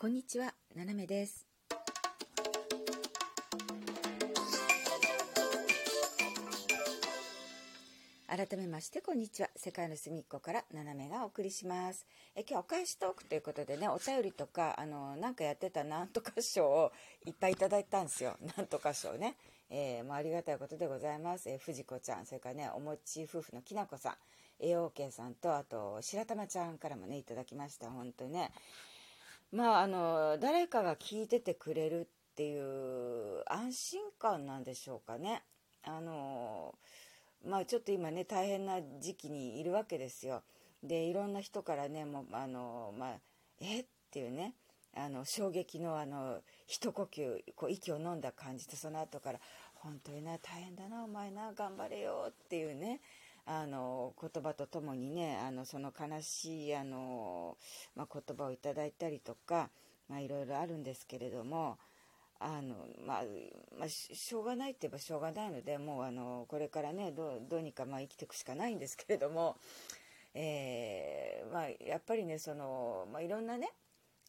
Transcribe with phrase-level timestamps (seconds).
[0.00, 1.44] こんにちは、ななめです。
[8.28, 9.48] 改めまして、こんにちは。
[9.56, 12.06] 世界の隅っこからななめがお送りします。
[12.36, 16.92] え今日お返しトークということでね、お便りとか、あの、なんかやってたなんとか賞を
[17.26, 18.36] いっぱいいただいたんですよ。
[18.56, 19.34] なんとか賞ね。
[19.68, 21.50] えー、もうありがたいことでございます。
[21.50, 27.90] えー、藤子ちゃん、それからね、おもち夫婦のきなこさん、AOK さんと、あと、白玉ちゃんからもね、いただきました。
[27.90, 28.52] 本当にね。
[29.50, 35.42] まあ、あの、誰かが聞いててくれるっていう安心感なんでしょうかね。
[35.84, 36.74] あの、
[37.46, 40.42] まあ、ちょっと今ね、大変な時期にいるわけですよ。
[40.82, 43.18] で、いろんな人からね、もう、あの、まあ、
[43.60, 44.54] えっていうね、
[44.94, 49.40] あの、衝撃のあの、一呼吸、こう、息を飲んだ感じと、その後から、
[49.74, 53.00] 本当にな、大変だな、お前な、頑張れよっていうね、
[53.50, 57.56] あの言葉とともにねあのその悲しいあの、
[57.96, 59.70] まあ、言葉をいただいたりとか、
[60.06, 61.78] まあ、いろいろあるんですけれども
[62.40, 62.74] あの、
[63.06, 63.22] まあ
[63.78, 69.56] まあ、しょうがないって言えばしょうがないのでもうあのこれからねどうにかまあ生きていくしかないんですけれども、
[70.34, 73.70] えーまあ、やっぱりねその、まあ、いろんなね、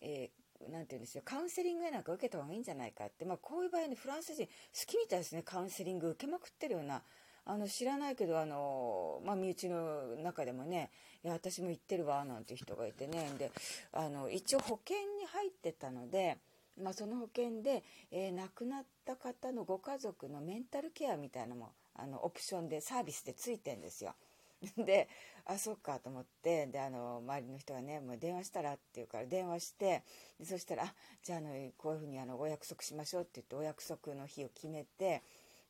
[0.00, 4.50] えーなんて言うんですよカウンセリングなんか受けた方がいいんじゃないかって、まあ、こういう場合にフランス人好
[4.88, 7.02] きみたいですねカウンセリング受けまくってるような
[7.48, 10.90] あの知らないけどあの、まあ、身内の中でもね
[11.24, 13.50] 「いや私も行ってるわ」なんて人がいてねで
[13.90, 16.36] あの一応保険に入ってたので、
[16.76, 24.14] まあ、その保険で、えー、亡くなった方のご家族のメンタルケアみたいなのもあのオプションでサービスでついてんですよ。
[24.76, 25.08] で
[25.46, 28.74] あそっかと思ってであの周りの人がねもう電話したら？
[28.74, 30.02] って言うから電話して
[30.44, 35.22] そしたらあじゃああのこういうふうにあのお約束しましょうって言ってお約束の日を決めて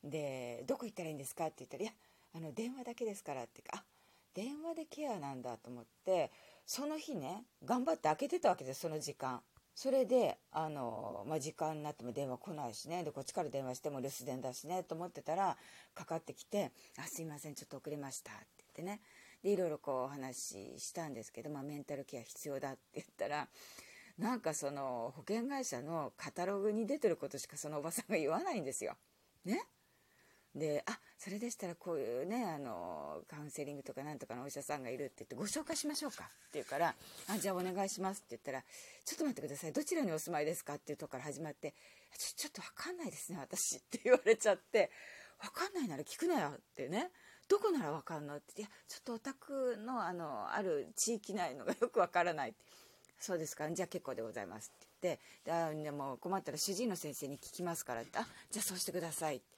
[0.05, 1.47] でどこ行ったらいいんですか？
[1.47, 1.93] って言ったら「いや
[2.35, 3.63] あの電話だけですから」って。
[3.63, 3.85] かあ
[4.35, 6.31] 電話でケアなんだと思って
[6.65, 9.43] その日ね頑張って開けてたわけですその時間。
[9.75, 13.05] それであの、まあ、時間になっても電話来ないしね。
[13.05, 15.57] でこっちから電話しても留守電だしねと思ってたら
[15.95, 19.01] かかってきて「あすいませんちょっと遅れました」って言ってね。
[19.43, 23.49] でいろいろこうお話ししたんですけど、まあ、メンタルケア必要だって言ったら
[24.19, 28.97] なんかその保険会社のカタログに出てることしかそのおばさんが言わないんですよ。
[29.45, 29.63] ね？
[30.59, 36.95] で「あそれでしたらこういうねあのカウンセリングとかなんとかのお医者さんがいるって言ってご紹介しましょうか」って言うから
[37.29, 38.63] 「あじゃあお願いします」って言ったら
[39.05, 41.75] 「ちょっと待ってくださいどちらにお住まいですか?」っていうとこから始まって
[42.17, 44.91] 「ちょちょっと分かんないですね私」って言われちゃって
[45.41, 47.11] 「分かんないなら聞くなよ」ってね
[47.49, 52.59] 「どこなら分かんの?」って「いやちょっとお宅のあのある地域内のがよく分からない」って
[53.21, 55.19] 「そうですかじゃあ結構でございます」って言っ
[55.75, 59.58] て「でも困ったら主治医の先生に聞きますから」って「あじゃあそうしてください」って。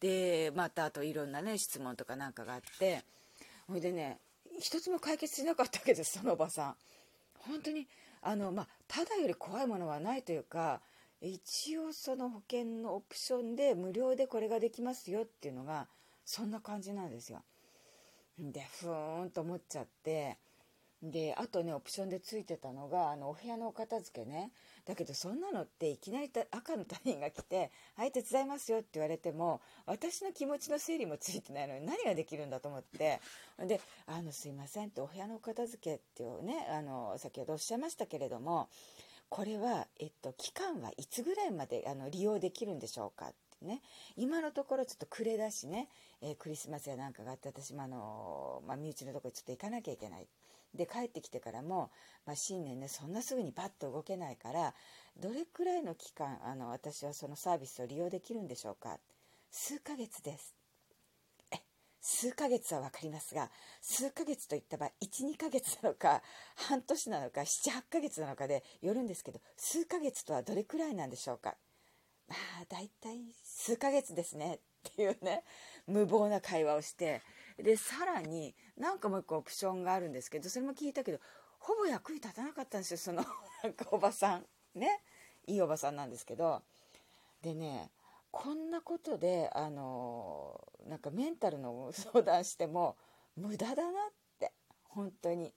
[0.00, 3.02] でまたあといろんなね質問とかなんかがあって
[3.66, 4.18] ほいでね
[4.60, 6.76] 一つも解決しなかったわけですそのおばさん。
[7.38, 7.86] 本当に
[8.22, 10.80] あの、まあ、ただより怖いものはないというか
[11.20, 15.86] 一応その保険のオプションで無料でこれができますよっていうのが
[16.24, 17.42] そんな感じなんですよ。
[18.38, 20.36] でふーんと思っちゃって
[21.10, 24.50] であとねオプションでついてたのがあのお部屋のお片付けね。
[24.84, 33.20] だけどそんなのっていきなり赤の他人が来て「はい手伝いますよ」って言われても私の気持ちの整理もついてないのに何ができるんだと思って。
[33.58, 38.68] で「あのすいません」ってお部屋のお片付けっていうねあの先ほどおっしゃいましたけれども
[39.28, 43.32] これは、えっと、期間はいつぐらいまであの利用できるんでしょうか？
[43.62, 43.80] ね、
[44.16, 45.88] 今のところちょっと暮れだしね、
[46.20, 50.26] えー、クリスマスやなんかがあって私もあの、まあ、身内のところにちょっと行かなきゃいけない。
[50.74, 51.90] で帰ってきてからも、
[52.26, 54.74] まあ、新年ねそんなすぐにパッと動けないから
[55.18, 58.98] どれくらいの期間あの私はそのサービスを利用できるんでしょうか。
[59.50, 60.54] 数ヶ月です。
[62.08, 63.50] 数ヶ月は分かりますが
[63.82, 66.22] 数ヶ月といった場合12ヶ月なのか
[66.54, 71.56] 半年なのか78ヶ月なのかでよるんですけど数ヶ月とはどれくらいなんでしょうか。
[72.28, 74.60] まあ大体数ヶ月ですね。
[74.88, 75.42] っていうね
[75.86, 77.22] 無謀な会話をして。
[77.58, 81.18] でさらになんかもう一個オプションがあるんですけどそれも聞いたけど
[81.58, 83.24] ほぼ役に立たなかったんですよその
[83.62, 84.44] なんかおばさん。
[84.74, 85.00] ね。
[85.46, 86.62] いいおばさんなんですけど。
[87.42, 87.90] でね
[88.30, 92.96] こんなことであのなんかメンタルの相談しても
[93.36, 94.52] 無駄だなって
[94.84, 95.52] 本当に。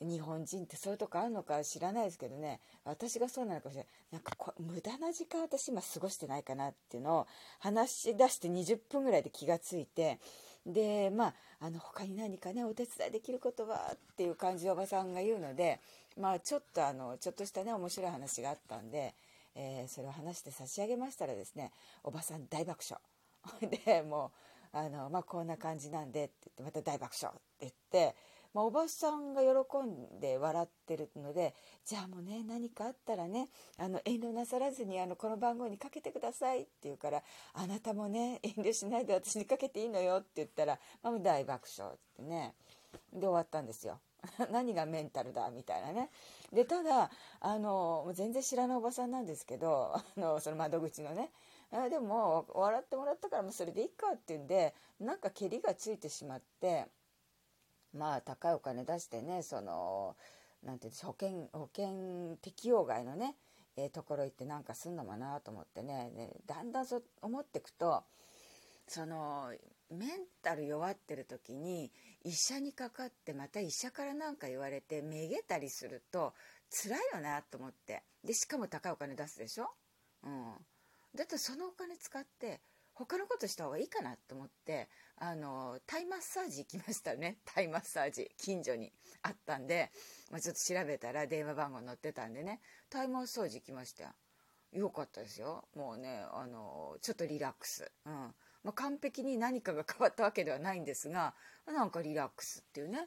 [0.00, 2.60] 日本人ってそういうとこあるのか知らないですけどね。
[2.84, 3.92] 私がそうなのかもしれない。
[4.12, 7.26] なんかこ無駄な時間私今過ごしてないかなっていうのを
[7.60, 10.18] 話し出して20分ぐらいで気がついて。
[10.66, 15.80] でまああの他に何かねお手伝いできることはっていう感じでおばさんが言うので
[16.20, 19.14] まあちょっとあのちょっとしたね面白い話があったんで、
[19.54, 21.70] えー、それを話して差し上げましたらですね
[22.02, 23.00] おばさん大爆笑。
[23.86, 24.32] でも
[24.74, 28.16] うあの、まあ、こんな感じなんでって言ってまた大爆笑って言って
[28.56, 29.48] まあ、おばさんが喜
[29.86, 31.54] んで笑ってるので
[31.84, 37.22] じゃあもうね何かあったらねあの遠慮なさらずにあのこの番号にかけてくださいって言うから
[37.52, 42.54] あなたもね遠慮しないで私にかけていいのよって言ったら、まあ、大爆笑ってね
[43.12, 44.00] で終わったんですよ。
[44.50, 46.08] 何がメンタルだみたいなね。
[46.50, 47.10] でただ
[47.40, 51.30] あの全然知らないおばさんなんですけどあのその窓口のね
[51.72, 56.86] あでも笑ってもらったからもうそれでいいかっていうんでなんかけりがついてしまって
[57.96, 60.16] まあ高いお金出してねその
[60.62, 63.36] なんてう保険保険適用外のね、
[63.76, 66.10] えー、ところ行ってなんかすんのかなと思ってね。
[66.10, 68.02] ねだんだんそ思ってくと
[68.88, 69.52] その
[69.90, 70.10] メン
[70.42, 71.90] タル弱ってる時に
[72.24, 76.34] 医者にかかってまた医者から何か言われてめげたりすると
[76.70, 78.02] 辛いよなと思って。
[78.24, 79.70] でしかも高いお金出すでしょ、
[80.24, 80.52] うん、
[81.14, 82.60] だってそのお金使って
[82.98, 84.88] 他のことした方がいいかなと思って
[85.18, 87.38] あのタイマッサージ行きましたね。
[87.44, 89.90] タイマッサージ近所にあったんで、
[90.30, 92.60] まあ、ちょっと調べたら電話番号載ってたんでね。
[92.88, 94.14] タイマッサージ行きました
[94.72, 94.90] よ。
[94.90, 95.68] かったですよ。
[95.74, 98.34] もうねあのちょっとリラックス、うん。
[98.66, 101.34] まあ、完璧に何かが変わったわけではないんですが
[101.66, 103.06] なんかリラックスっていうね、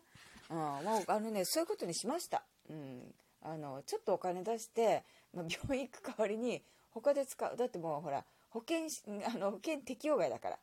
[0.49, 5.03] うん、もうあのねそういうことにしました、うん、あのちょっとお金出して、
[5.33, 8.87] まあ、病院行く代わりに他で使うだってもうほら保険
[9.25, 10.59] あの保険適用外だから。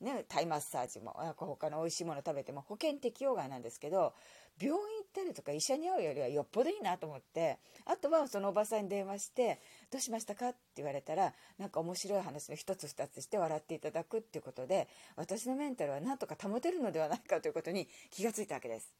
[0.00, 4.14] ね、タイマッサージも他の美味しいもの食べても保険適用外なんですけど
[4.58, 9.60] 病院行ったりとか医者に会うよりはよっぽどいいなと思ってあとはそのおばさんに電話して
[9.90, 18.94] 「どうしましたか?」って言われたらなんか面白い話の一つ二つして笑っていただくっていうことで私のメンタルはなんとか保てるのではないかということに気がついたわけです。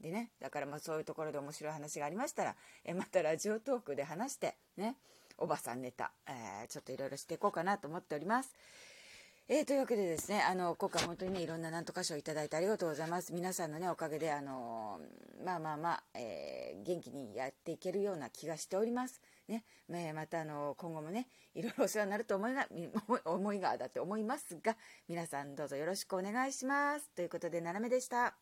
[0.00, 4.96] でねだからまあそういうところで面白い話がありましたらえまたラジオトークで話してね
[5.38, 8.54] おばさんネタ、えー、ちょっといろいろしていこうかなと思っております。
[9.46, 13.34] えー、というわけでですね、あの、今回本当にね、いろんななんとか賞をいただいてありがとうございます。
[13.34, 15.00] 皆さんのね、おかげで、あの
[15.44, 19.20] まあまあまあ、えー、元気にやっていけるような気がしております。
[19.46, 22.66] ね、えー、またあの、今後もね、いろいろお世話になると思いが、
[23.26, 24.78] 思いがだって思いますが、
[25.08, 27.10] 皆さんどうぞよろしくお願いします。
[27.10, 28.34] ということで、ななめでした。